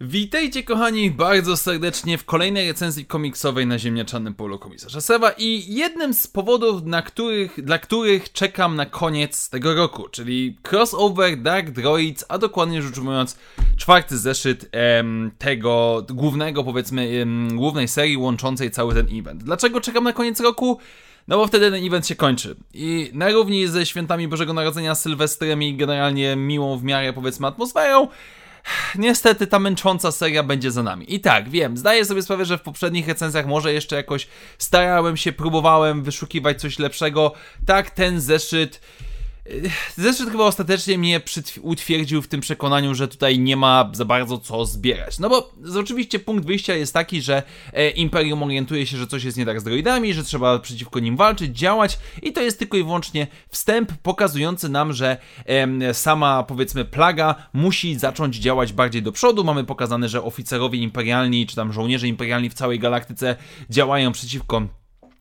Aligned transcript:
Witajcie 0.00 0.62
kochani 0.62 1.10
bardzo 1.10 1.56
serdecznie 1.56 2.18
w 2.18 2.24
kolejnej 2.24 2.68
recenzji 2.68 3.06
komiksowej 3.06 3.66
na 3.66 3.78
ziemniaczanym 3.78 4.34
polu 4.34 4.58
komisarza 4.58 5.00
Sewa 5.00 5.30
i 5.30 5.74
jednym 5.74 6.14
z 6.14 6.26
powodów, 6.26 6.84
na 6.84 7.02
których, 7.02 7.64
dla 7.64 7.78
których 7.78 8.32
czekam 8.32 8.76
na 8.76 8.86
koniec 8.86 9.50
tego 9.50 9.74
roku, 9.74 10.08
czyli 10.08 10.58
crossover 10.70 11.42
Dark 11.42 11.70
Droids, 11.70 12.24
a 12.28 12.38
dokładnie 12.38 12.82
rzecz 12.82 12.98
ujmując 12.98 13.38
czwarty 13.76 14.18
zeszyt 14.18 14.68
em, 14.72 15.30
tego 15.38 16.06
głównego 16.10 16.64
powiedzmy, 16.64 17.20
em, 17.22 17.56
głównej 17.56 17.88
serii 17.88 18.16
łączącej 18.16 18.70
cały 18.70 18.94
ten 18.94 19.06
event. 19.18 19.44
Dlaczego 19.44 19.80
czekam 19.80 20.04
na 20.04 20.12
koniec 20.12 20.40
roku? 20.40 20.78
No 21.28 21.36
bo 21.36 21.46
wtedy 21.46 21.70
ten 21.70 21.86
event 21.86 22.06
się 22.06 22.14
kończy. 22.14 22.56
I 22.74 23.10
na 23.12 23.30
równi 23.30 23.68
ze 23.68 23.86
świętami 23.86 24.28
Bożego 24.28 24.52
Narodzenia, 24.52 24.94
Sylwestrem 24.94 25.62
i 25.62 25.76
generalnie 25.76 26.36
miłą 26.36 26.78
w 26.78 26.84
miarę 26.84 27.12
powiedzmy 27.12 27.46
atmosferą, 27.46 28.08
niestety 28.98 29.46
ta 29.46 29.58
męcząca 29.58 30.12
seria 30.12 30.42
będzie 30.42 30.70
za 30.70 30.82
nami. 30.82 31.14
I 31.14 31.20
tak, 31.20 31.48
wiem, 31.48 31.76
zdaję 31.76 32.04
sobie 32.04 32.22
sprawę, 32.22 32.44
że 32.44 32.58
w 32.58 32.62
poprzednich 32.62 33.08
recenzjach 33.08 33.46
może 33.46 33.72
jeszcze 33.72 33.96
jakoś 33.96 34.28
starałem 34.58 35.16
się, 35.16 35.32
próbowałem 35.32 36.02
wyszukiwać 36.02 36.60
coś 36.60 36.78
lepszego. 36.78 37.32
Tak, 37.66 37.90
ten 37.90 38.20
zeszyt 38.20 38.80
Zresztą 39.96 40.30
chyba 40.30 40.44
ostatecznie 40.44 40.98
mnie 40.98 41.20
utwierdził 41.62 42.22
w 42.22 42.28
tym 42.28 42.40
przekonaniu, 42.40 42.94
że 42.94 43.08
tutaj 43.08 43.38
nie 43.38 43.56
ma 43.56 43.90
za 43.92 44.04
bardzo 44.04 44.38
co 44.38 44.66
zbierać. 44.66 45.18
No 45.18 45.28
bo 45.28 45.52
oczywiście 45.78 46.18
punkt 46.18 46.46
wyjścia 46.46 46.74
jest 46.74 46.94
taki, 46.94 47.22
że 47.22 47.42
e, 47.72 47.90
Imperium 47.90 48.42
orientuje 48.42 48.86
się, 48.86 48.96
że 48.96 49.06
coś 49.06 49.24
jest 49.24 49.36
nie 49.36 49.46
tak 49.46 49.60
z 49.60 49.64
droidami, 49.64 50.14
że 50.14 50.24
trzeba 50.24 50.58
przeciwko 50.58 51.00
nim 51.00 51.16
walczyć, 51.16 51.58
działać 51.58 51.98
i 52.22 52.32
to 52.32 52.40
jest 52.40 52.58
tylko 52.58 52.76
i 52.76 52.82
wyłącznie 52.82 53.26
wstęp 53.48 53.92
pokazujący 54.02 54.68
nam, 54.68 54.92
że 54.92 55.16
sama 55.92 56.42
powiedzmy 56.42 56.84
plaga 56.84 57.34
musi 57.52 57.98
zacząć 57.98 58.36
działać 58.36 58.72
bardziej 58.72 59.02
do 59.02 59.12
przodu. 59.12 59.44
Mamy 59.44 59.64
pokazane, 59.64 60.08
że 60.08 60.22
oficerowie 60.22 60.78
imperialni 60.78 61.46
czy 61.46 61.56
tam 61.56 61.72
żołnierze 61.72 62.08
imperialni 62.08 62.50
w 62.50 62.54
całej 62.54 62.78
galaktyce 62.78 63.36
działają 63.70 64.12
przeciwko 64.12 64.62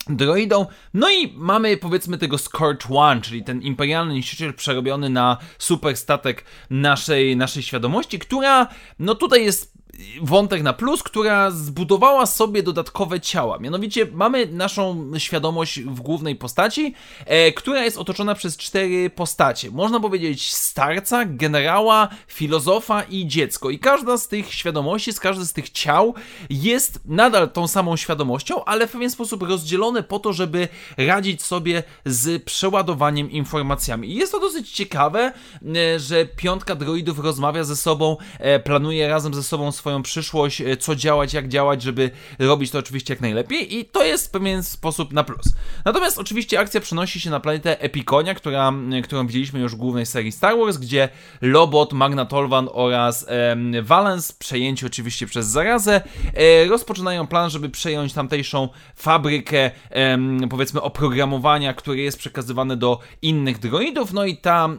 droidą. 0.10 0.66
No 0.94 1.10
i 1.10 1.34
mamy 1.36 1.78
powiedzmy 1.78 2.18
tego 2.18 2.38
Scourge 2.38 2.86
One, 2.90 3.22
czyli 3.22 3.44
ten 3.44 3.62
imperialny 3.62 4.14
niszczyciel 4.14 4.54
przerobiony 4.54 5.10
na 5.10 5.38
super 5.58 5.98
statek 5.98 6.46
naszej, 6.70 7.38
naszej 7.38 7.64
świadomości, 7.64 8.20
która 8.20 8.68
no 9.00 9.16
tutaj 9.16 9.46
jest 9.46 9.75
wątek 10.22 10.64
na 10.64 10.74
plus, 10.74 11.04
która 11.04 11.52
zbudowała 11.52 12.26
sobie 12.26 12.64
dodatkowe 12.64 13.22
ciała. 13.22 13.60
Mianowicie 13.60 14.08
mamy 14.12 14.46
naszą 14.46 15.12
świadomość 15.18 15.80
w 15.80 16.02
głównej 16.02 16.36
postaci, 16.36 16.94
e, 17.26 17.52
która 17.52 17.84
jest 17.84 17.98
otoczona 17.98 18.36
przez 18.36 18.58
cztery 18.58 19.10
postacie. 19.10 19.72
Można 19.72 20.00
powiedzieć 20.00 20.54
starca, 20.54 21.26
generała, 21.26 22.08
filozofa 22.28 23.04
i 23.04 23.28
dziecko. 23.28 23.70
I 23.70 23.80
każda 23.80 24.18
z 24.18 24.28
tych 24.28 24.54
świadomości, 24.54 25.14
z 25.14 25.20
każdy 25.20 25.46
z 25.46 25.54
tych 25.54 25.70
ciał 25.70 26.14
jest 26.50 27.00
nadal 27.06 27.50
tą 27.50 27.68
samą 27.68 27.98
świadomością, 27.98 28.66
ale 28.66 28.88
w 28.88 28.92
pewien 28.92 29.10
sposób 29.10 29.44
rozdzielone 29.44 30.04
po 30.04 30.20
to, 30.20 30.34
żeby 30.34 30.68
radzić 30.98 31.44
sobie 31.44 31.84
z 32.06 32.44
przeładowaniem 32.44 33.32
informacjami. 33.32 34.12
I 34.12 34.16
jest 34.16 34.32
to 34.32 34.40
dosyć 34.40 34.72
ciekawe, 34.72 35.34
e, 35.76 36.00
że 36.00 36.26
piątka 36.26 36.76
droidów 36.76 37.20
rozmawia 37.20 37.64
ze 37.64 37.76
sobą, 37.76 38.18
e, 38.40 38.60
planuje 38.60 39.08
razem 39.08 39.34
ze 39.34 39.44
sobą 39.44 39.72
swoje 39.72 39.85
swoją 39.86 40.04
przyszłość, 40.04 40.62
e, 40.62 40.78
co 40.78 40.96
działać, 40.96 41.34
jak 41.34 41.48
działać, 41.48 41.82
żeby 41.82 42.12
robić 42.40 42.72
to 42.72 42.80
oczywiście 42.80 43.14
jak 43.14 43.22
najlepiej 43.22 43.78
i 43.78 43.86
to 43.86 44.04
jest 44.04 44.28
w 44.28 44.32
pewien 44.32 44.64
sposób 44.64 45.14
na 45.14 45.24
plus. 45.24 45.54
Natomiast 45.86 46.18
oczywiście 46.18 46.60
akcja 46.60 46.82
przenosi 46.82 47.20
się 47.20 47.30
na 47.30 47.40
planetę 47.40 47.80
Epikonia, 47.80 48.34
która, 48.34 48.74
którą 49.04 49.28
widzieliśmy 49.28 49.60
już 49.60 49.76
w 49.76 49.76
głównej 49.76 50.06
serii 50.06 50.32
Star 50.32 50.58
Wars, 50.58 50.78
gdzie 50.78 51.10
Lobot, 51.42 51.94
Magna 51.94 52.26
Tolvan 52.26 52.70
oraz 52.74 53.26
e, 53.30 53.82
Valens, 53.82 54.32
przejęci 54.32 54.86
oczywiście 54.86 55.28
przez 55.28 55.48
zarazę, 55.48 56.02
e, 56.34 56.66
rozpoczynają 56.68 57.28
plan, 57.28 57.50
żeby 57.50 57.70
przejąć 57.70 58.14
tamtejszą 58.14 58.70
fabrykę, 58.96 59.72
e, 59.90 60.18
powiedzmy, 60.50 60.82
oprogramowania, 60.82 61.74
które 61.74 61.98
jest 61.98 62.20
przekazywane 62.20 62.78
do 62.78 63.00
innych 63.22 63.60
droidów, 63.60 64.14
no 64.14 64.26
i 64.26 64.38
ta, 64.38 64.70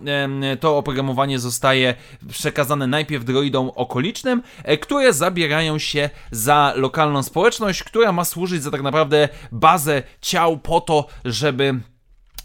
to 0.61 0.77
oprogramowanie 0.77 1.39
zostaje 1.39 1.95
przekazane 2.29 2.87
najpierw 2.87 3.25
droidom 3.25 3.71
okolicznym, 3.75 4.43
e, 4.65 4.77
które 4.79 4.96
które 4.97 5.13
zabierają 5.13 5.79
się 5.79 6.11
za 6.31 6.73
lokalną 6.77 7.23
społeczność, 7.23 7.83
która 7.83 8.13
ma 8.13 8.25
służyć 8.25 8.63
za 8.63 8.71
tak 8.71 8.83
naprawdę 8.83 9.29
bazę 9.53 10.03
ciał 10.21 10.59
po 10.59 10.81
to, 10.81 11.07
żeby 11.25 11.81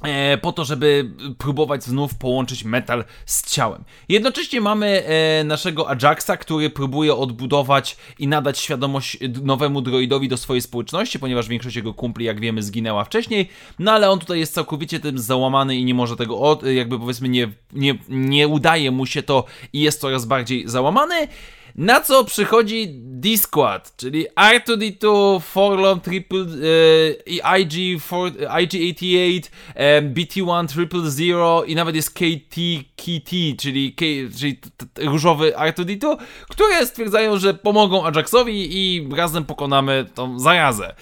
e, 0.03 0.37
po 0.37 0.51
to, 0.51 0.65
żeby 0.65 1.11
próbować 1.37 1.83
znów 1.83 2.15
połączyć 2.15 2.63
metal 2.63 3.05
z 3.25 3.51
ciałem. 3.51 3.83
Jednocześnie 4.09 4.61
mamy 4.61 5.03
e, 5.05 5.43
naszego 5.43 5.89
Ajaxa, 5.89 6.37
który 6.39 6.69
próbuje 6.69 7.15
odbudować 7.15 7.97
i 8.19 8.27
nadać 8.27 8.59
świadomość 8.59 9.17
nowemu 9.43 9.81
droidowi 9.81 10.27
do 10.27 10.37
swojej 10.37 10.61
społeczności, 10.61 11.19
ponieważ 11.19 11.47
większość 11.47 11.75
jego 11.75 11.93
kumpli, 11.93 12.25
jak 12.25 12.39
wiemy, 12.39 12.63
zginęła 12.63 13.03
wcześniej, 13.03 13.49
no 13.79 13.91
ale 13.91 14.09
on 14.09 14.19
tutaj 14.19 14.39
jest 14.39 14.53
całkowicie 14.53 14.99
tym 14.99 15.19
załamany 15.19 15.75
i 15.75 15.85
nie 15.85 15.93
może 15.93 16.15
tego, 16.15 16.39
od, 16.39 16.63
jakby 16.63 16.99
powiedzmy, 16.99 17.29
nie, 17.29 17.47
nie, 17.73 17.95
nie 18.09 18.47
udaje 18.47 18.91
mu 18.91 19.05
się 19.05 19.23
to 19.23 19.45
i 19.73 19.81
jest 19.81 20.01
coraz 20.01 20.25
bardziej 20.25 20.63
załamany. 20.69 21.27
Na 21.75 22.01
co 22.01 22.23
przychodzi 22.23 22.87
D-Squad, 22.93 23.93
czyli 23.97 24.25
R2D2, 24.29 25.39
Forlom, 25.41 26.01
Triple, 26.01 26.39
e, 26.39 27.59
IG, 27.59 28.01
IG88, 28.01 29.49
e, 29.75 30.01
BT1, 30.01 30.67
Triple 30.67 31.09
Zero 31.11 31.63
i 31.63 31.75
nawet 31.75 31.95
jest 31.95 32.11
KT, 32.11 32.55
KT, 32.95 33.31
czyli, 33.59 33.93
K, 33.93 34.05
czyli 34.37 34.59
różowy 34.97 35.51
R2D2, 35.51 36.17
które 36.49 36.85
stwierdzają, 36.85 37.37
że 37.37 37.53
pomogą 37.53 38.05
Ajaxowi 38.05 38.67
i 38.71 39.09
razem 39.15 39.45
pokonamy 39.45 40.05
tą 40.15 40.39
zarazę. 40.39 40.95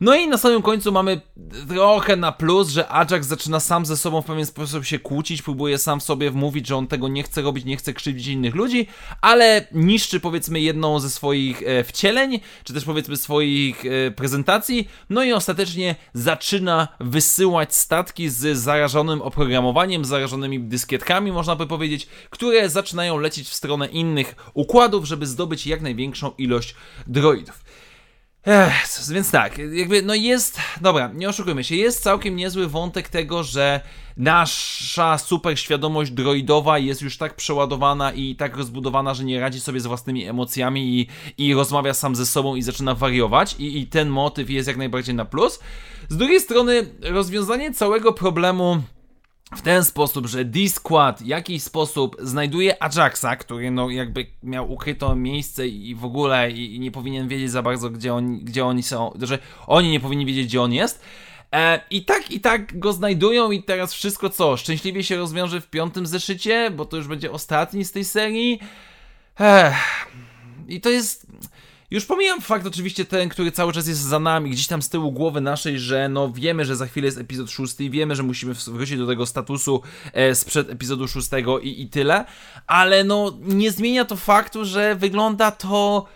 No 0.00 0.14
i 0.14 0.28
na 0.28 0.38
samym 0.38 0.62
końcu 0.62 0.92
mamy 0.92 1.20
trochę 1.68 2.16
na 2.16 2.32
plus, 2.32 2.68
że 2.68 2.88
Ajax 2.88 3.26
zaczyna 3.26 3.60
sam 3.60 3.86
ze 3.86 3.96
sobą 3.96 4.22
w 4.22 4.24
pewien 4.24 4.46
sposób 4.46 4.84
się 4.84 4.98
kłócić, 4.98 5.42
próbuje 5.42 5.78
sam 5.78 6.00
sobie 6.00 6.30
wmówić, 6.30 6.66
że 6.66 6.76
on 6.76 6.86
tego 6.86 7.08
nie 7.08 7.22
chce 7.22 7.42
robić, 7.42 7.64
nie 7.64 7.76
chce 7.76 7.92
krzywdzić 7.92 8.26
innych 8.26 8.54
ludzi, 8.54 8.86
ale 9.20 9.66
niszczy 9.72 10.20
powiedzmy 10.20 10.60
jedną 10.60 11.00
ze 11.00 11.10
swoich 11.10 11.62
e, 11.62 11.84
wcieleń, 11.84 12.40
czy 12.64 12.74
też 12.74 12.84
powiedzmy 12.84 13.16
swoich 13.16 13.84
e, 13.86 14.10
prezentacji, 14.10 14.88
no 15.10 15.24
i 15.24 15.32
ostatecznie 15.32 15.94
zaczyna 16.14 16.88
wysyłać 17.00 17.74
statki 17.74 18.28
z 18.28 18.58
zarażonym 18.58 19.22
oprogramowaniem, 19.22 20.04
zarażonymi 20.04 20.60
dyskietkami, 20.60 21.32
można 21.32 21.56
by 21.56 21.66
powiedzieć, 21.66 22.06
które 22.30 22.70
zaczynają 22.70 23.18
lecieć 23.18 23.48
w 23.48 23.54
stronę 23.54 23.86
innych 23.86 24.34
układów, 24.54 25.04
żeby 25.04 25.26
zdobyć 25.26 25.66
jak 25.66 25.80
największą 25.80 26.30
ilość 26.38 26.74
droidów. 27.06 27.64
Ech, 28.46 28.88
więc 29.10 29.30
tak, 29.30 29.58
jakby, 29.58 30.02
no 30.02 30.14
jest, 30.14 30.58
dobra, 30.80 31.10
nie 31.14 31.28
oszukujmy 31.28 31.64
się, 31.64 31.76
jest 31.76 32.02
całkiem 32.02 32.36
niezły 32.36 32.68
wątek 32.68 33.08
tego, 33.08 33.42
że 33.42 33.80
nasza 34.16 35.18
super 35.18 35.58
świadomość 35.58 36.10
droidowa 36.10 36.78
jest 36.78 37.02
już 37.02 37.18
tak 37.18 37.34
przeładowana 37.34 38.12
i 38.12 38.36
tak 38.36 38.56
rozbudowana, 38.56 39.14
że 39.14 39.24
nie 39.24 39.40
radzi 39.40 39.60
sobie 39.60 39.80
z 39.80 39.86
własnymi 39.86 40.24
emocjami 40.24 41.00
i, 41.00 41.08
i 41.38 41.54
rozmawia 41.54 41.94
sam 41.94 42.16
ze 42.16 42.26
sobą 42.26 42.54
i 42.56 42.62
zaczyna 42.62 42.94
wariować 42.94 43.56
i, 43.58 43.78
i 43.78 43.86
ten 43.86 44.08
motyw 44.08 44.50
jest 44.50 44.68
jak 44.68 44.76
najbardziej 44.76 45.14
na 45.14 45.24
plus. 45.24 45.60
Z 46.08 46.16
drugiej 46.16 46.40
strony, 46.40 46.86
rozwiązanie 47.02 47.74
całego 47.74 48.12
problemu 48.12 48.82
w 49.56 49.62
ten 49.62 49.84
sposób, 49.84 50.26
że 50.26 50.44
D-Squad 50.44 51.22
w 51.22 51.26
jakiś 51.26 51.62
sposób 51.62 52.16
znajduje 52.20 52.82
Ajaxa, 52.82 53.36
który 53.38 53.70
no 53.70 53.90
jakby 53.90 54.26
miał 54.42 54.72
ukryte 54.72 55.16
miejsce 55.16 55.68
i 55.68 55.94
w 55.94 56.04
ogóle 56.04 56.50
i, 56.50 56.80
nie 56.80 56.90
powinien 56.90 57.28
wiedzieć 57.28 57.50
za 57.50 57.62
bardzo, 57.62 57.90
gdzie, 57.90 58.14
on, 58.14 58.38
gdzie 58.38 58.64
oni 58.64 58.82
są, 58.82 59.12
że 59.22 59.38
oni 59.66 59.90
nie 59.90 60.00
powinni 60.00 60.26
wiedzieć, 60.26 60.46
gdzie 60.46 60.62
on 60.62 60.72
jest. 60.72 61.04
E, 61.52 61.80
I 61.90 62.04
tak, 62.04 62.30
i 62.30 62.40
tak 62.40 62.78
go 62.78 62.92
znajdują 62.92 63.50
i 63.50 63.62
teraz 63.62 63.92
wszystko 63.92 64.30
co, 64.30 64.56
szczęśliwie 64.56 65.04
się 65.04 65.16
rozwiąże 65.16 65.60
w 65.60 65.70
piątym 65.70 66.06
zeszycie, 66.06 66.70
bo 66.70 66.84
to 66.84 66.96
już 66.96 67.08
będzie 67.08 67.32
ostatni 67.32 67.84
z 67.84 67.92
tej 67.92 68.04
serii. 68.04 68.60
Ech. 69.40 69.74
I 70.68 70.80
to 70.80 70.90
jest 70.90 71.25
już 71.96 72.06
pomijam 72.06 72.40
fakt 72.40 72.66
oczywiście 72.66 73.04
ten, 73.04 73.28
który 73.28 73.52
cały 73.52 73.72
czas 73.72 73.88
jest 73.88 74.00
za 74.00 74.18
nami, 74.18 74.50
gdzieś 74.50 74.66
tam 74.66 74.82
z 74.82 74.88
tyłu 74.88 75.12
głowy 75.12 75.40
naszej, 75.40 75.78
że 75.78 76.08
no 76.08 76.32
wiemy, 76.32 76.64
że 76.64 76.76
za 76.76 76.86
chwilę 76.86 77.06
jest 77.06 77.18
epizod 77.18 77.50
szósty 77.50 77.84
i 77.84 77.90
wiemy, 77.90 78.16
że 78.16 78.22
musimy 78.22 78.54
wrócić 78.66 78.98
do 78.98 79.06
tego 79.06 79.26
statusu 79.26 79.82
e, 80.12 80.34
sprzed 80.34 80.70
epizodu 80.70 81.08
szóstego 81.08 81.58
i, 81.58 81.80
i 81.80 81.88
tyle, 81.88 82.24
ale 82.66 83.04
no 83.04 83.32
nie 83.40 83.70
zmienia 83.70 84.04
to 84.04 84.16
faktu, 84.16 84.64
że 84.64 84.94
wygląda 84.94 85.50
to 85.50 86.06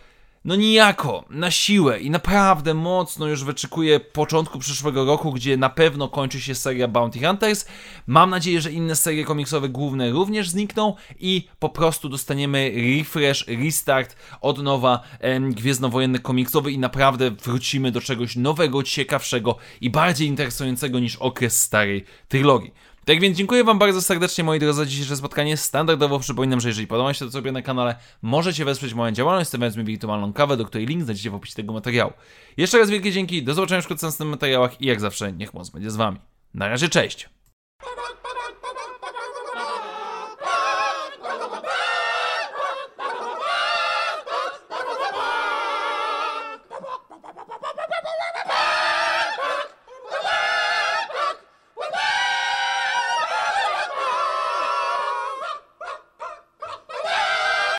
no 0.44 0.56
nijako, 0.56 1.25
na 1.31 1.50
siłę 1.50 2.00
i 2.00 2.10
naprawdę 2.10 2.75
mocno 2.75 3.26
już 3.26 3.44
wyczekuję 3.44 4.00
początku 4.00 4.58
przyszłego 4.58 5.04
roku, 5.04 5.32
gdzie 5.32 5.56
na 5.56 5.70
pewno 5.70 6.08
kończy 6.08 6.40
się 6.40 6.54
seria 6.54 6.88
Bounty 6.88 7.26
Hunters. 7.26 7.66
Mam 8.06 8.31
nadzieję, 8.31 8.60
że 8.60 8.72
inne 8.72 8.96
serie 8.96 9.25
komiksowe 9.25 9.69
główne 9.69 10.10
również 10.10 10.48
znikną 10.48 10.94
i 11.19 11.48
po 11.58 11.69
prostu 11.69 12.08
dostaniemy 12.08 12.72
refresh, 12.96 13.46
restart 13.64 14.16
od 14.40 14.62
nowa 14.62 15.00
em, 15.19 15.54
Gwiezdnowojenny 15.54 16.19
komiksowy 16.19 16.72
i 16.72 16.78
naprawdę 16.78 17.31
wrócimy 17.31 17.93
do 17.93 18.00
czegoś 18.00 18.36
nowego, 18.36 18.82
ciekawszego 18.82 19.56
i 19.81 19.90
bardziej 19.90 20.28
interesującego 20.28 20.98
niż 20.98 21.16
okres 21.16 21.62
starej 21.62 22.04
trylogii. 22.28 22.72
Tak 23.10 23.20
więc 23.20 23.38
dziękuję 23.38 23.64
Wam 23.64 23.78
bardzo 23.78 24.02
serdecznie, 24.02 24.44
moi 24.44 24.58
drodzy, 24.58 24.76
za 24.76 24.86
dzisiejsze 24.86 25.16
spotkanie. 25.16 25.56
Standardowo 25.56 26.18
przypominam, 26.18 26.60
że 26.60 26.68
jeżeli 26.68 26.86
podoba 26.86 27.14
się 27.14 27.24
to, 27.24 27.30
co 27.30 27.38
robię 27.38 27.52
na 27.52 27.62
kanale, 27.62 27.96
możecie 28.22 28.64
wesprzeć 28.64 28.94
moją 28.94 29.12
działalność, 29.12 29.48
stawiając 29.48 29.76
mi 29.76 29.84
wirtualną 29.84 30.32
kawę, 30.32 30.56
do 30.56 30.64
której 30.64 30.86
link 30.86 31.02
znajdziecie 31.02 31.30
w 31.30 31.34
opisie 31.34 31.54
tego 31.54 31.72
materiału. 31.72 32.12
Jeszcze 32.56 32.78
raz 32.78 32.90
wielkie 32.90 33.12
dzięki, 33.12 33.42
do 33.42 33.54
zobaczenia 33.54 33.82
w 33.82 33.90
następnych 33.90 34.30
materiałach 34.30 34.80
i 34.80 34.86
jak 34.86 35.00
zawsze, 35.00 35.32
niech 35.32 35.54
moc 35.54 35.70
będzie 35.70 35.90
z 35.90 35.96
Wami. 35.96 36.18
Na 36.54 36.68
razie, 36.68 36.88
cześć! 36.88 37.28